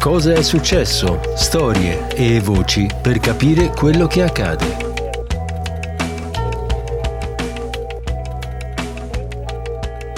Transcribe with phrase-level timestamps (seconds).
[0.00, 1.20] Cosa è successo?
[1.34, 4.86] Storie e voci per capire quello che accade.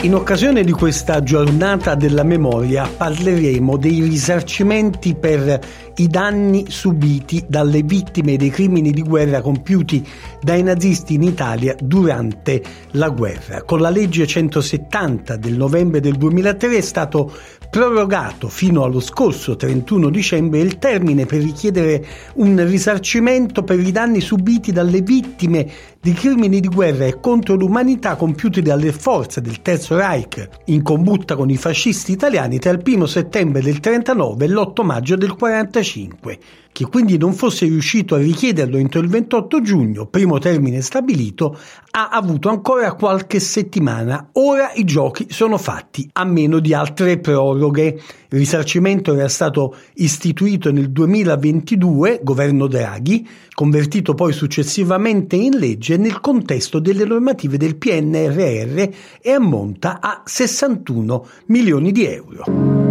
[0.03, 5.59] In occasione di questa giornata della memoria parleremo dei risarcimenti per
[5.97, 10.07] i danni subiti dalle vittime dei crimini di guerra compiuti
[10.41, 13.65] dai nazisti in Italia durante la guerra.
[13.65, 17.33] Con la legge 170 del novembre del 2003 è stato
[17.71, 22.05] prorogato fino allo scorso 31 dicembre il termine per richiedere
[22.35, 28.17] un risarcimento per i danni subiti dalle vittime di crimini di guerra e contro l'umanità
[28.17, 33.07] compiuti dalle forze del Terzo Reich in combutta con i fascisti italiani tra il 1
[33.07, 36.39] settembre del 39 e l'8 maggio del 45
[36.79, 41.59] che quindi non fosse riuscito a richiederlo entro il 28 giugno, primo termine stabilito,
[41.91, 44.29] ha avuto ancora qualche settimana.
[44.35, 48.01] Ora i giochi sono fatti, a meno di altre proroghe.
[48.29, 56.21] Il risarcimento era stato istituito nel 2022, governo Draghi, convertito poi successivamente in legge nel
[56.21, 58.89] contesto delle normative del PNRR
[59.21, 62.88] e ammonta a 61 milioni di euro.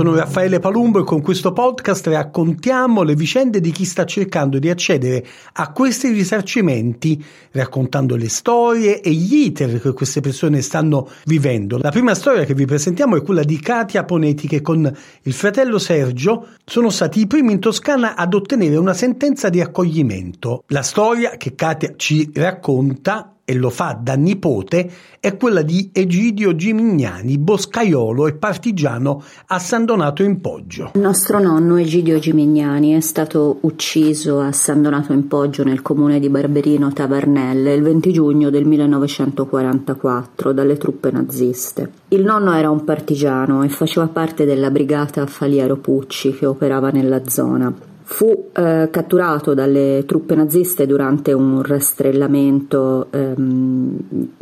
[0.00, 4.70] Sono Raffaele Palumbo e con questo podcast raccontiamo le vicende di chi sta cercando di
[4.70, 11.76] accedere a questi risarcimenti, raccontando le storie e gli iter che queste persone stanno vivendo.
[11.76, 14.90] La prima storia che vi presentiamo è quella di Katia Ponetti che con
[15.20, 20.64] il fratello Sergio sono stati i primi in Toscana ad ottenere una sentenza di accoglimento.
[20.68, 26.54] La storia che Katia ci racconta e lo fa da nipote, è quella di Egidio
[26.54, 30.92] Gimignani, boscaiolo e partigiano a San Donato in Poggio.
[30.94, 36.20] Il nostro nonno Egidio Gimignani è stato ucciso a San Donato in Poggio nel comune
[36.20, 41.90] di Barberino Tavernelle il 20 giugno del 1944 dalle truppe naziste.
[42.10, 47.26] Il nonno era un partigiano e faceva parte della brigata Faliero Pucci che operava nella
[47.26, 47.89] zona.
[48.12, 53.98] Fu eh, catturato dalle truppe naziste durante un rastrellamento ehm,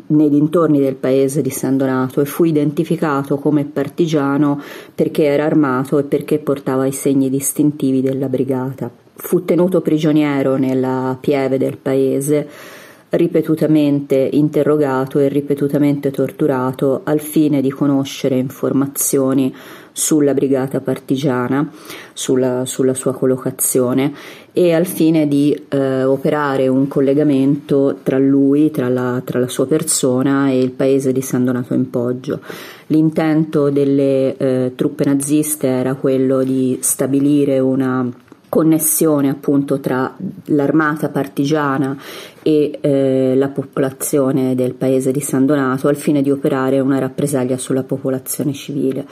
[0.07, 4.59] nei dintorni del paese di San Donato e fu identificato come partigiano
[4.95, 8.91] perché era armato e perché portava i segni distintivi della brigata.
[9.15, 12.49] Fu tenuto prigioniero nella pieve del paese
[13.11, 19.55] ripetutamente interrogato e ripetutamente torturato al fine di conoscere informazioni
[19.93, 21.69] sulla brigata partigiana,
[22.13, 24.13] sulla, sulla sua collocazione
[24.53, 29.67] e al fine di eh, operare un collegamento tra lui, tra la, tra la, sua
[29.67, 32.41] persona e il paese di San Donato in Poggio.
[32.89, 38.09] L'intento delle eh, truppe naziste era quello di stabilire una
[38.49, 40.15] connessione appunto tra
[40.47, 41.97] l'armata partigiana
[42.43, 47.57] e eh, la popolazione del paese di San Donato al fine di operare una rappresaglia
[47.57, 49.07] sulla popolazione civile.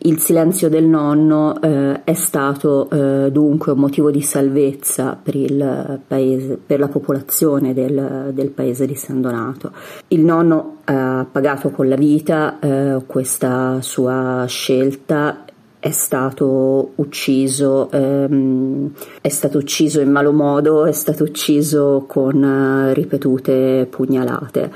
[0.00, 6.00] Il silenzio del nonno eh, è stato eh, dunque un motivo di salvezza per, il
[6.06, 9.72] paese, per la popolazione del, del, paese di San Donato.
[10.08, 15.42] Il nonno ha pagato con la vita eh, questa sua scelta
[15.80, 18.90] è stato ucciso, ehm,
[19.20, 24.72] è stato ucciso in malo modo, è stato ucciso con uh, ripetute pugnalate.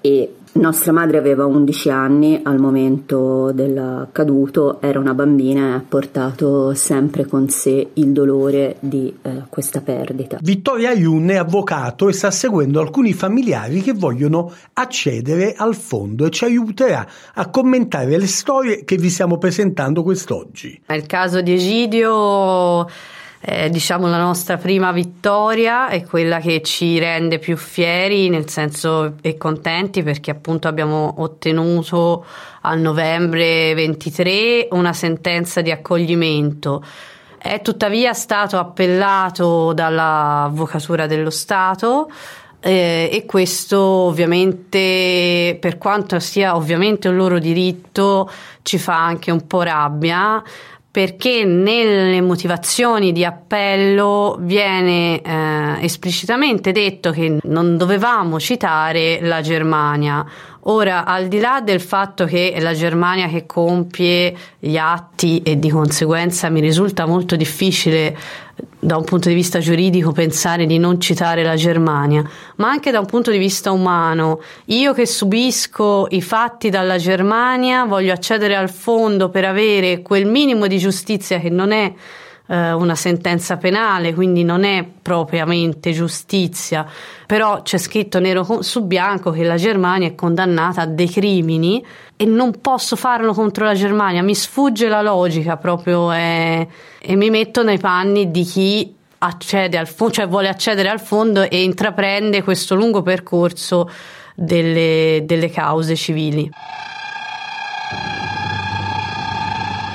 [0.00, 6.74] E nostra madre aveva 11 anni al momento dell'accaduto, era una bambina e ha portato
[6.74, 10.38] sempre con sé il dolore di eh, questa perdita.
[10.40, 16.30] Vittoria Iun è avvocato e sta seguendo alcuni familiari che vogliono accedere al fondo e
[16.30, 20.82] ci aiuterà a commentare le storie che vi stiamo presentando quest'oggi.
[20.86, 22.86] Nel caso di Egidio
[23.46, 29.16] eh, diciamo la nostra prima vittoria è quella che ci rende più fieri nel senso
[29.20, 32.24] e contenti perché appunto abbiamo ottenuto
[32.62, 36.82] a novembre 23 una sentenza di accoglimento.
[37.36, 42.10] È tuttavia stato appellato dall'Avvocatura dello Stato
[42.60, 48.30] eh, e questo ovviamente per quanto sia ovviamente un loro diritto
[48.62, 50.42] ci fa anche un po' rabbia
[50.94, 60.24] perché nelle motivazioni di appello viene eh, esplicitamente detto che non dovevamo citare la Germania.
[60.66, 65.58] Ora, al di là del fatto che è la Germania che compie gli atti e
[65.58, 68.16] di conseguenza mi risulta molto difficile
[68.78, 72.22] da un punto di vista giuridico pensare di non citare la Germania,
[72.56, 74.40] ma anche da un punto di vista umano.
[74.66, 80.66] Io che subisco i fatti dalla Germania voglio accedere al fondo per avere quel minimo
[80.66, 81.92] di giustizia che non è
[82.46, 86.86] eh, una sentenza penale, quindi non è propriamente giustizia,
[87.26, 91.84] però c'è scritto nero su bianco che la Germania è condannata a dei crimini
[92.16, 96.68] e non posso farlo contro la Germania, mi sfugge la logica proprio e,
[97.00, 101.42] e mi metto nei panni di chi accede al fondo, cioè vuole accedere al fondo
[101.42, 103.90] e intraprende questo lungo percorso
[104.34, 106.50] delle, delle cause civili.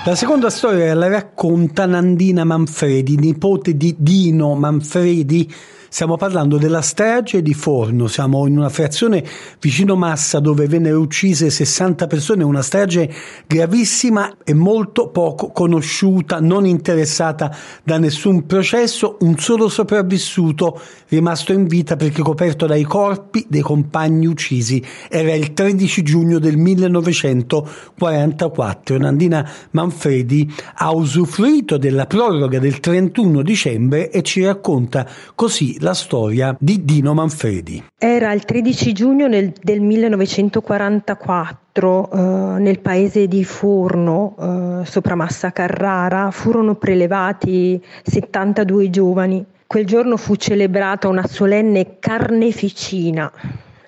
[0.06, 5.52] La seconda storia la racconta Nandina Manfredi, nipote di Dino Manfredi,
[5.92, 9.26] Stiamo parlando della strage di Forno, siamo in una frazione
[9.60, 13.12] vicino Massa dove vennero uccise 60 persone, una strage
[13.48, 21.66] gravissima e molto poco conosciuta, non interessata da nessun processo, un solo sopravvissuto rimasto in
[21.66, 24.86] vita perché coperto dai corpi dei compagni uccisi.
[25.10, 28.98] Era il 13 giugno del 1944.
[29.00, 36.56] Nandina Manfredi ha usufruito della proroga del 31 dicembre e ci racconta così la storia
[36.60, 37.84] di Dino Manfredi.
[37.98, 42.18] Era il 13 giugno nel, del 1944 eh,
[42.60, 49.46] nel paese di Forno, eh, sopra Massa Carrara, furono prelevati 72 giovani.
[49.68, 53.32] Quel giorno fu celebrata una solenne carneficina.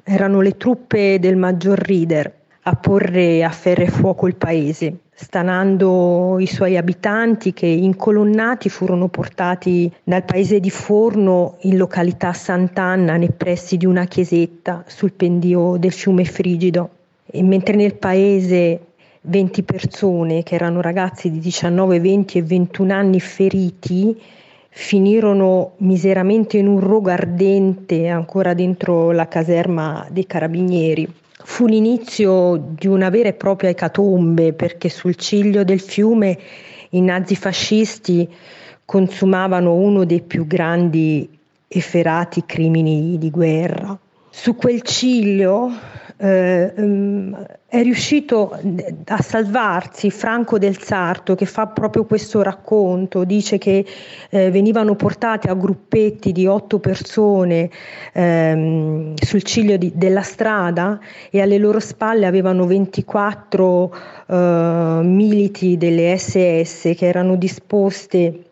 [0.03, 6.39] Erano le truppe del maggior Rider a porre a ferro e fuoco il paese stanando
[6.39, 13.31] i suoi abitanti che incolonnati furono portati dal paese di Forno in località Sant'Anna nei
[13.31, 16.89] pressi di una chiesetta sul pendio del fiume Frigido.
[17.27, 18.79] E mentre nel paese
[19.21, 24.19] 20 persone, che erano ragazzi di 19, 20 e 21 anni feriti,
[24.69, 31.07] finirono miseramente in un rogo ardente ancora dentro la caserma dei carabinieri.
[31.51, 36.39] Fu l'inizio di una vera e propria ecatombe perché sul ciglio del fiume
[36.91, 38.25] i nazifascisti
[38.85, 41.27] consumavano uno dei più grandi
[41.67, 43.99] efferati crimini di guerra.
[44.29, 45.69] Su quel ciglio
[46.21, 48.51] eh, ehm, è riuscito
[49.05, 53.83] a salvarsi Franco del Sarto che fa proprio questo racconto, dice che
[54.29, 57.71] eh, venivano portate a gruppetti di otto persone
[58.13, 60.99] ehm, sul ciglio di, della strada
[61.31, 63.95] e alle loro spalle avevano 24
[64.27, 64.35] eh,
[65.03, 68.43] militi delle SS che erano disposte,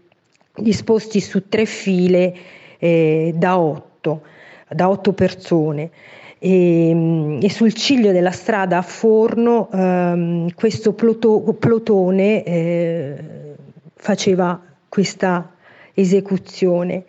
[0.55, 2.33] disposti su tre file
[2.79, 4.21] eh, da otto,
[4.69, 5.91] da otto persone
[6.39, 13.15] e, ehm, e, sul ciglio della strada a Forno ehm, questo ploto, plotone eh,
[13.95, 15.53] faceva questa
[15.93, 17.03] esecuzione.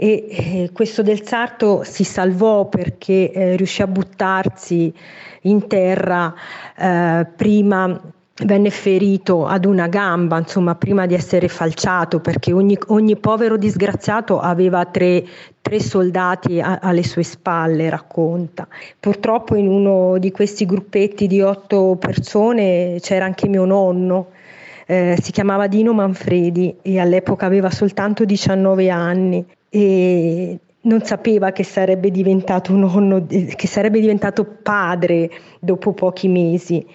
[0.00, 4.94] E eh, questo del Sarto si salvò perché eh, riuscì a buttarsi
[5.42, 6.32] in terra
[6.76, 8.00] eh, prima
[8.44, 14.38] venne ferito ad una gamba, insomma, prima di essere falciato, perché ogni, ogni povero disgraziato
[14.38, 15.24] aveva tre,
[15.60, 18.68] tre soldati a, alle sue spalle, racconta.
[19.00, 24.28] Purtroppo in uno di questi gruppetti di otto persone c'era anche mio nonno,
[24.86, 31.64] eh, si chiamava Dino Manfredi e all'epoca aveva soltanto 19 anni e non sapeva che
[31.64, 36.86] sarebbe diventato nonno, che sarebbe diventato padre dopo pochi mesi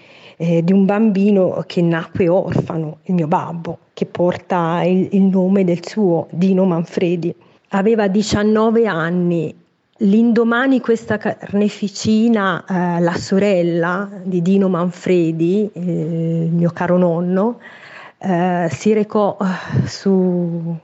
[0.44, 5.64] eh, di un bambino che nacque orfano, il mio babbo, che porta il, il nome
[5.64, 7.34] del suo, Dino Manfredi.
[7.70, 9.56] Aveva 19 anni
[9.98, 17.60] L'indomani questa carneficina, eh, la sorella di Dino Manfredi, eh, il mio caro nonno,
[18.18, 20.76] eh, si recò eh, su,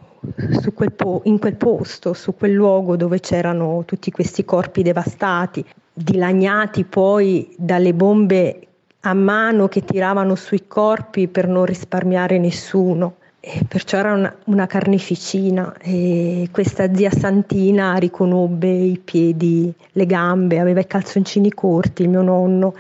[0.62, 5.66] su quel po- in quel posto, su quel luogo dove c'erano tutti questi corpi devastati,
[5.92, 8.69] dilaniati poi dalle bombe
[9.02, 13.16] a mano che tiravano sui corpi per non risparmiare nessuno.
[13.42, 20.60] E perciò era una, una, carneficina e questa zia Santina riconobbe i piedi, le gambe,
[20.60, 22.74] aveva i calzoncini corti, il mio nonno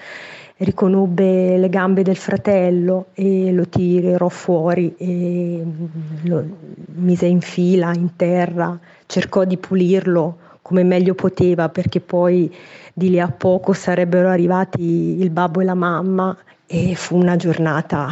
[0.58, 5.64] riconobbe le gambe del fratello e lo tirò fuori e
[6.24, 6.46] lo
[6.96, 10.38] mise in fila in terra, cercò di pulirlo
[10.70, 12.56] come meglio poteva perché poi
[12.94, 18.08] di lì a poco sarebbero arrivati il babbo e la mamma e fu una giornata,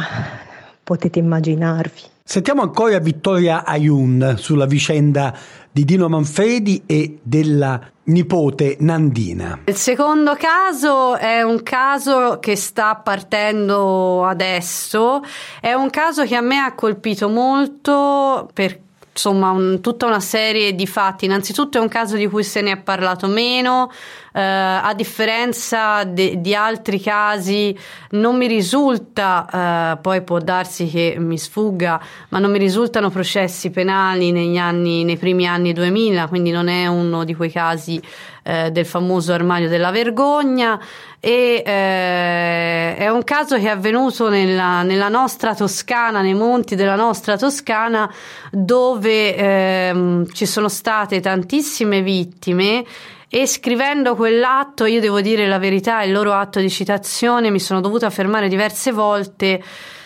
[0.82, 2.00] potete immaginarvi.
[2.24, 5.32] Sentiamo ancora Vittoria Ayun sulla vicenda
[5.70, 9.60] di Dino Manfredi e della nipote Nandina.
[9.66, 15.22] Il secondo caso è un caso che sta partendo adesso,
[15.60, 18.86] è un caso che a me ha colpito molto perché
[19.18, 21.24] insomma un, tutta una serie di fatti.
[21.24, 23.90] Innanzitutto è un caso di cui se ne è parlato meno,
[24.38, 27.76] eh, a differenza de, di altri casi
[28.10, 33.70] non mi risulta, eh, poi può darsi che mi sfugga, ma non mi risultano processi
[33.70, 38.00] penali negli anni, nei primi anni 2000, quindi non è uno di quei casi
[38.44, 40.80] eh, del famoso armadio della vergogna.
[41.18, 46.94] E eh, è un caso che è avvenuto nella, nella, nostra Toscana, nei monti della
[46.94, 48.08] nostra Toscana,
[48.52, 52.84] dove ehm, ci sono state tantissime vittime
[53.30, 57.80] e scrivendo quell'atto, io devo dire la verità, il loro atto di citazione, mi sono
[57.80, 59.62] dovuta fermare diverse volte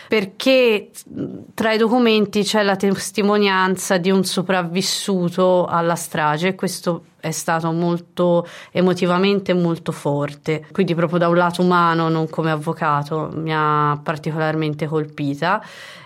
[0.08, 0.90] perché
[1.54, 7.72] tra i documenti c'è la testimonianza di un sopravvissuto alla strage e questo è stato
[7.72, 10.66] molto emotivamente molto forte.
[10.70, 15.64] Quindi proprio da un lato umano, non come avvocato, mi ha particolarmente colpita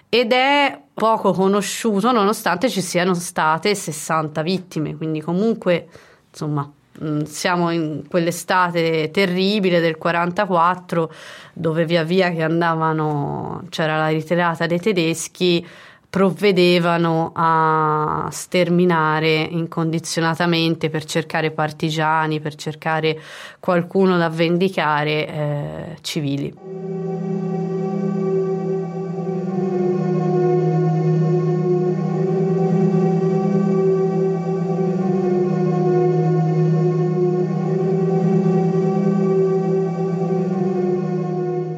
[0.08, 5.88] ed è poco conosciuto nonostante ci siano state 60 vittime, quindi comunque
[6.30, 6.75] insomma Mm,
[7.24, 11.12] siamo in quell'estate terribile del 44
[11.52, 15.66] dove via via che andavano c'era la ritirata dei tedeschi
[16.08, 23.20] provvedevano a sterminare incondizionatamente per cercare partigiani, per cercare
[23.60, 27.35] qualcuno da vendicare eh, civili.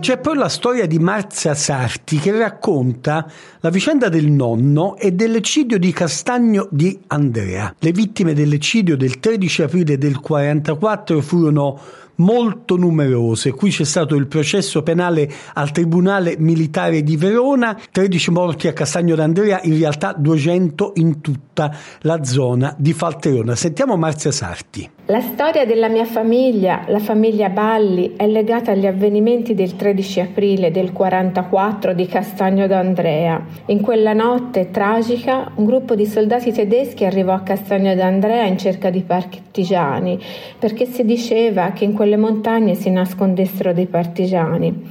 [0.09, 5.79] C'è poi la storia di Marzia Sarti che racconta la vicenda del nonno e dell'eccidio
[5.79, 7.75] di Castagno di Andrea.
[7.79, 11.79] Le vittime dell'eccidio del 13 aprile del 1944 furono
[12.19, 13.53] molto numerose.
[13.53, 19.15] Qui c'è stato il processo penale al Tribunale Militare di Verona, 13 morti a Castagno
[19.15, 23.55] d'Andrea, in realtà 200 in tutta la zona di Falterona.
[23.55, 24.91] Sentiamo Marzia Sarti.
[25.11, 30.71] La storia della mia famiglia, la famiglia Balli, è legata agli avvenimenti del 13 aprile
[30.71, 33.43] del 44 di Castagno d'Andrea.
[33.69, 38.91] In quella notte tragica, un gruppo di soldati tedeschi arrivò a Castagno d'Andrea in cerca
[38.91, 40.21] di partigiani,
[40.59, 44.87] perché si diceva che in quelle montagne si nascondessero dei partigiani.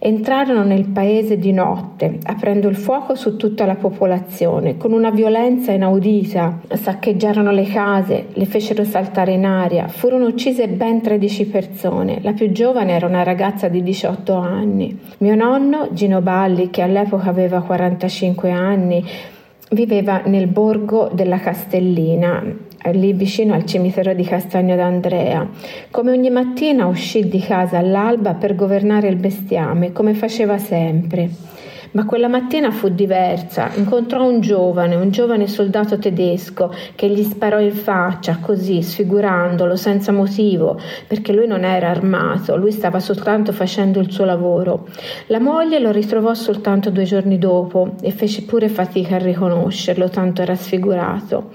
[0.00, 5.72] Entrarono nel paese di notte, aprendo il fuoco su tutta la popolazione, con una violenza
[5.72, 6.60] inaudita.
[6.68, 9.88] Saccheggiarono le case, le fecero saltare in aria.
[9.88, 12.18] Furono uccise ben 13 persone.
[12.20, 14.96] La più giovane era una ragazza di 18 anni.
[15.18, 19.02] Mio nonno, Gino Balli, che all'epoca aveva 45 anni,
[19.70, 22.42] viveva nel borgo della Castellina,
[22.92, 25.46] lì vicino al cimitero di Castagno d'Andrea.
[25.90, 31.28] Come ogni mattina uscì di casa all'alba per governare il bestiame, come faceva sempre.
[31.90, 33.70] Ma quella mattina fu diversa.
[33.74, 40.12] Incontrò un giovane, un giovane soldato tedesco, che gli sparò in faccia, così, sfigurandolo, senza
[40.12, 44.86] motivo, perché lui non era armato, lui stava soltanto facendo il suo lavoro.
[45.28, 50.42] La moglie lo ritrovò soltanto due giorni dopo e fece pure fatica a riconoscerlo, tanto
[50.42, 51.52] era sfigurato.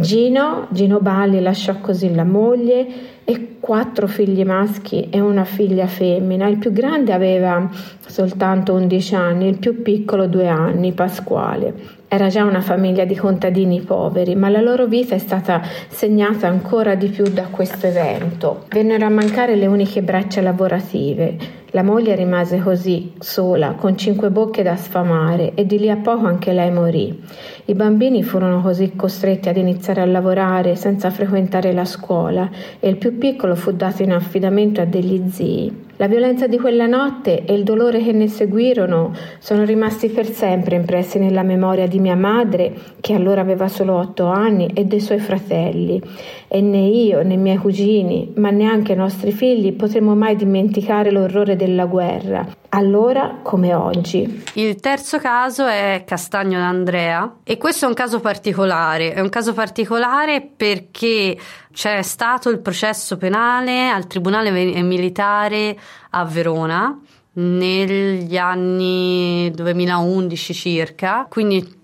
[0.00, 2.86] Gino, Gino Balli lasciò così la moglie
[3.24, 6.46] e quattro figli maschi e una figlia femmina.
[6.46, 7.68] Il più grande aveva
[8.06, 11.96] soltanto 11 anni, il più piccolo due anni, Pasquale.
[12.06, 16.94] Era già una famiglia di contadini poveri, ma la loro vita è stata segnata ancora
[16.94, 18.66] di più da questo evento.
[18.68, 21.36] Vennero a mancare le uniche braccia lavorative.
[21.72, 26.24] La moglie rimase così, sola, con cinque bocche da sfamare, e di lì a poco
[26.24, 27.22] anche lei morì.
[27.66, 32.48] I bambini furono così costretti ad iniziare a lavorare senza frequentare la scuola
[32.80, 35.86] e il più piccolo fu dato in affidamento a degli zii.
[36.00, 40.76] La violenza di quella notte e il dolore che ne seguirono sono rimasti per sempre
[40.76, 45.18] impressi nella memoria di mia madre, che allora aveva solo otto anni, e dei suoi
[45.18, 46.00] fratelli.
[46.46, 51.10] E né io né i miei cugini, ma neanche i nostri figli potremo mai dimenticare
[51.10, 54.42] l'orrore della guerra, allora come oggi.
[54.54, 59.52] Il terzo caso è Castagno d'Andrea e questo è un caso particolare, è un caso
[59.52, 61.36] particolare perché
[61.70, 65.78] c'è stato il processo penale al Tribunale Militare
[66.10, 66.98] a Verona
[67.38, 71.76] negli anni 2011 circa, quindi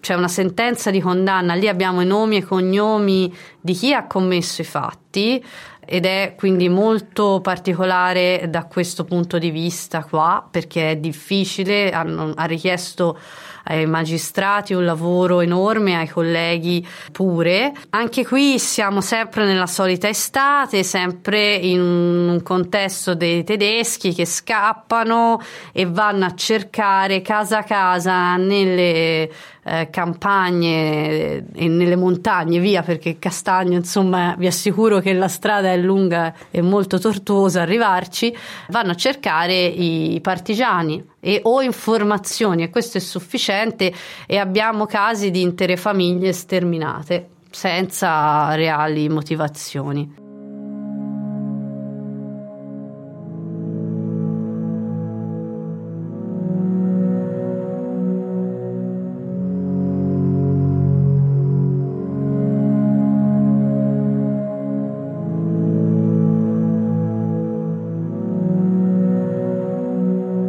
[0.00, 4.60] c'è una sentenza di condanna, lì abbiamo i nomi e cognomi di chi ha commesso
[4.60, 5.44] i fatti
[5.86, 12.44] ed è quindi molto particolare da questo punto di vista qua perché è difficile, ha
[12.44, 13.18] richiesto
[13.64, 17.72] ai magistrati un lavoro enorme, ai colleghi pure.
[17.90, 25.40] Anche qui siamo sempre nella solita estate, sempre in un contesto dei tedeschi che scappano
[25.72, 29.30] e vanno a cercare casa a casa nelle
[29.64, 35.76] eh, campagne e nelle montagne, via perché Castagno, insomma, vi assicuro che la strada è
[35.76, 38.34] lunga e molto tortuosa arrivarci,
[38.68, 43.92] vanno a cercare i partigiani e, o informazioni e questo è sufficiente
[44.26, 50.23] e abbiamo casi di intere famiglie sterminate senza reali motivazioni.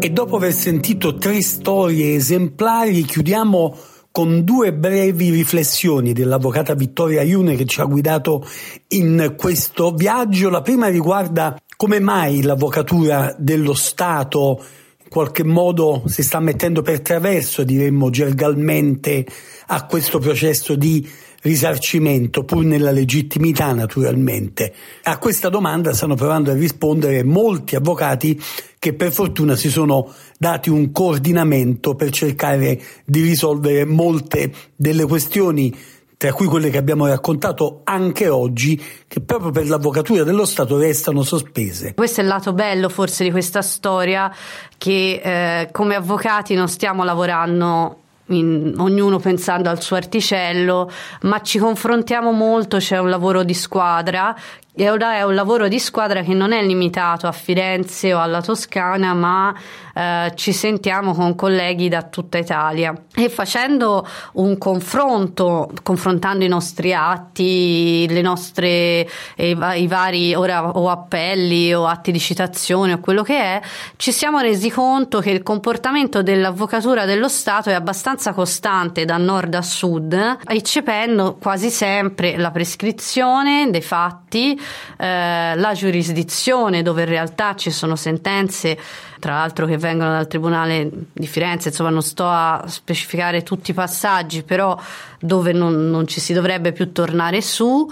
[0.05, 3.75] E dopo aver sentito tre storie esemplari, chiudiamo
[4.11, 8.47] con due brevi riflessioni dell'avvocata Vittoria Iune che ci ha guidato
[8.89, 10.51] in questo viaggio.
[10.51, 14.63] La prima riguarda come mai l'avvocatura dello Stato
[15.01, 19.25] in qualche modo si sta mettendo per traverso, diremmo gergalmente,
[19.65, 21.09] a questo processo di
[21.45, 24.73] risarcimento, pur nella legittimità naturalmente.
[25.03, 28.41] A questa domanda stanno provando a rispondere molti avvocati
[28.79, 35.73] che per fortuna si sono dati un coordinamento per cercare di risolvere molte delle questioni
[36.17, 41.23] tra cui quelle che abbiamo raccontato anche oggi, che proprio per l'avvocatura dello Stato restano
[41.23, 41.93] sospese.
[41.93, 44.33] Questo è il lato bello forse di questa storia,
[44.77, 50.91] che eh, come avvocati non stiamo lavorando in, ognuno pensando al suo articello,
[51.21, 54.35] ma ci confrontiamo molto, c'è un lavoro di squadra
[54.73, 58.41] e ora è un lavoro di squadra che non è limitato a Firenze o alla
[58.41, 59.55] Toscana, ma
[59.95, 62.93] eh, ci sentiamo con colleghi da tutta Italia.
[63.15, 70.89] E facendo un confronto, confrontando i nostri atti, le nostre, i, i vari ora, o
[70.89, 73.61] appelli o atti di citazione o quello che è,
[73.95, 79.53] ci siamo resi conto che il comportamento dell'avvocatura dello Stato è abbastanza costante da nord
[79.53, 84.59] a sud, eccependo quasi sempre la prescrizione dei fatti
[84.97, 88.77] eh, la giurisdizione dove in realtà ci sono sentenze
[89.19, 93.73] tra l'altro che vengono dal Tribunale di Firenze, insomma non sto a specificare tutti i
[93.73, 94.77] passaggi, però
[95.25, 97.87] dove non, non ci si dovrebbe più tornare su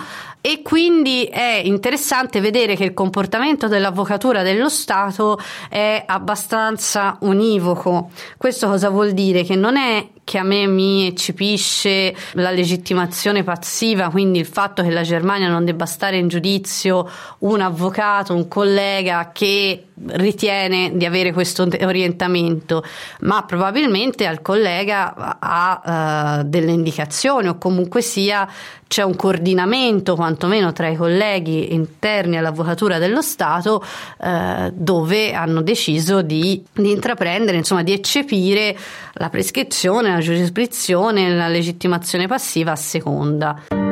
[0.45, 8.09] e quindi è interessante vedere che il comportamento dell'avvocatura dello Stato è abbastanza univoco.
[8.35, 9.43] Questo cosa vuol dire?
[9.43, 14.89] Che non è che a me mi eccepisce la legittimazione passiva, quindi il fatto che
[14.89, 21.31] la Germania non debba stare in giudizio un avvocato, un collega che ritiene di avere
[21.31, 22.83] questo orientamento,
[23.21, 28.47] ma probabilmente al collega ha uh, delle indicazioni o comunque sia
[28.87, 33.83] c'è un coordinamento quantomeno tra i colleghi interni all'avvocatura dello Stato
[34.19, 38.77] uh, dove hanno deciso di, di intraprendere, insomma di eccepire
[39.13, 43.82] la prescrizione, la giurisdizione, la legittimazione passiva a seconda.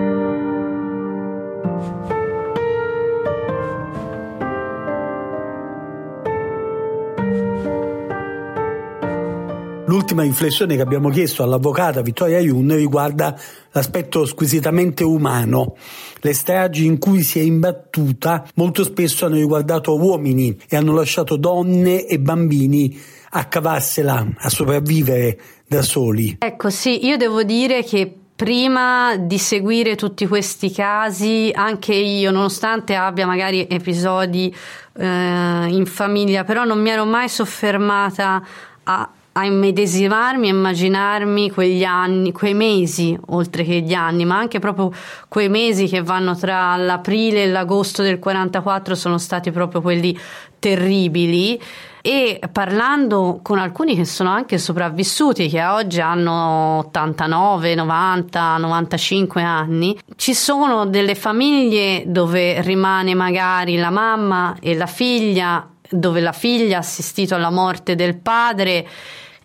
[10.02, 15.76] L'ultima riflessione che abbiamo chiesto all'avvocata Vittoria Iun riguarda l'aspetto squisitamente umano.
[16.22, 21.36] Le stragi in cui si è imbattuta molto spesso hanno riguardato uomini e hanno lasciato
[21.36, 26.38] donne e bambini a cavarsela, a sopravvivere da soli.
[26.40, 32.96] Ecco, sì, io devo dire che prima di seguire tutti questi casi, anche io, nonostante
[32.96, 34.52] abbia magari episodi
[34.98, 38.44] eh, in famiglia, però non mi ero mai soffermata
[38.84, 44.60] a a immedesimarmi, a immaginarmi quegli anni, quei mesi, oltre che gli anni, ma anche
[44.60, 44.92] proprio
[45.30, 50.18] quei mesi che vanno tra l'aprile e l'agosto del 44 sono stati proprio quelli
[50.60, 51.60] terribili.
[52.04, 59.98] E parlando con alcuni che sono anche sopravvissuti, che oggi hanno 89, 90, 95 anni,
[60.16, 66.78] ci sono delle famiglie dove rimane magari la mamma e la figlia, dove la figlia
[66.78, 68.88] ha assistito alla morte del padre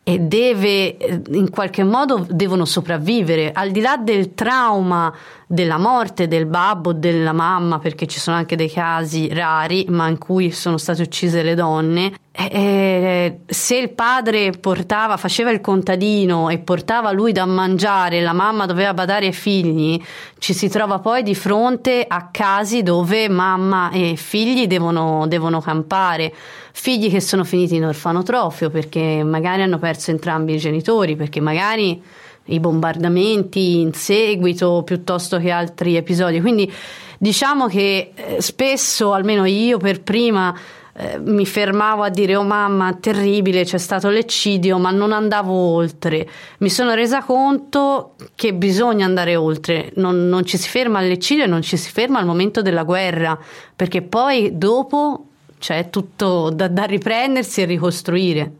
[0.09, 0.97] e deve
[1.33, 3.51] in qualche modo devono sopravvivere.
[3.53, 5.13] Al di là del trauma
[5.49, 10.19] della morte del babbo della mamma perché ci sono anche dei casi rari ma in
[10.19, 12.15] cui sono state uccise le donne.
[12.33, 18.67] Eh, se il padre portava, faceva il contadino e portava lui da mangiare, la mamma
[18.67, 19.99] doveva badare ai figli,
[20.39, 26.35] ci si trova poi di fronte a casi dove mamma e figli devono, devono campare,
[26.73, 32.03] figli che sono finiti in orfanotrofio perché magari hanno perso entrambi i genitori, perché magari
[32.47, 36.41] i bombardamenti in seguito piuttosto che altri episodi.
[36.41, 36.73] Quindi
[37.19, 40.55] diciamo che eh, spesso, almeno io per prima,
[40.99, 46.27] eh, mi fermavo a dire oh mamma terribile c'è stato l'eccidio ma non andavo oltre
[46.61, 51.49] mi sono resa conto che bisogna andare oltre non, non ci si ferma all'eccidio e
[51.49, 53.39] non ci si ferma al momento della guerra
[53.77, 55.27] perché poi dopo
[55.59, 58.53] c'è tutto da, da riprendersi e ricostruire.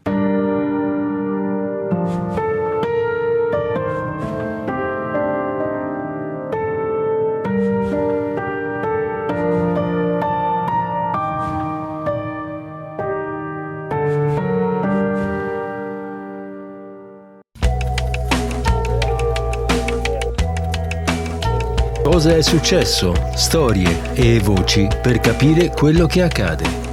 [22.27, 23.13] Cosa è successo?
[23.35, 26.86] Storie e voci per capire quello che accade.